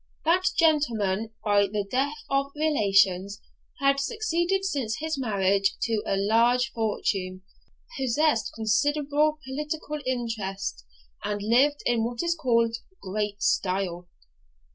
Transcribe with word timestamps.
That 0.25 0.49
gentleman, 0.57 1.29
by 1.45 1.67
the 1.67 1.85
death 1.87 2.17
of 2.27 2.51
relations, 2.55 3.39
had 3.77 3.99
succeeded 3.99 4.65
since 4.65 4.97
his 4.97 5.15
marriage 5.15 5.75
to 5.83 6.01
a 6.07 6.17
large 6.17 6.71
fortune, 6.71 7.43
possessed 7.99 8.51
considerable 8.55 9.37
political 9.47 9.99
interest, 10.03 10.85
and 11.23 11.39
lived 11.43 11.83
in 11.85 12.03
what 12.03 12.23
is 12.23 12.33
called 12.33 12.77
great 12.99 13.43
style. 13.43 14.09